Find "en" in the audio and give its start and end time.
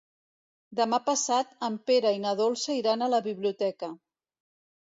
1.69-1.77